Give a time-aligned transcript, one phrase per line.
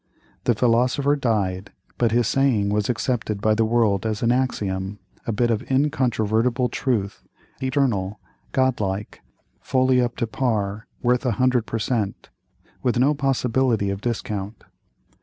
[0.45, 5.51] The philosopher died, but his saying was accepted by the world as an axiom—a bit
[5.51, 7.21] of incontrovertible truth,
[7.61, 8.19] eternal,
[8.51, 9.21] Godlike,
[9.59, 12.31] fully up to par, worth a hundred per cent.,
[12.81, 14.63] with no possibility of discount.